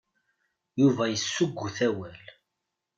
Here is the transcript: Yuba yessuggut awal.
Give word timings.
Yuba 0.81 1.03
yessuggut 1.07 1.77
awal. 1.87 2.21